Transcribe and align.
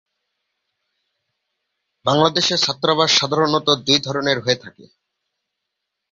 বাংলাদেশে 2.05 2.55
ছাত্রাবাস 2.57 3.09
সাধারণত 3.19 3.67
দুই 3.85 3.97
ধরনের 3.99 4.37
হয়ে 4.39 4.61
থাকে। 4.63 4.85